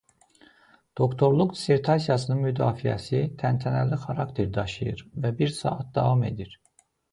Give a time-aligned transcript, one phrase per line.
[1.01, 6.61] Doktorluq dissertasiyasının müdafiəsi təntənəli xarakter daşıyır və bir saat davam edir.